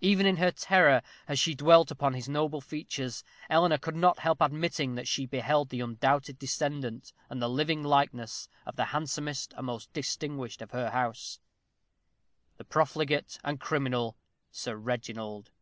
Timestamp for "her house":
10.72-11.38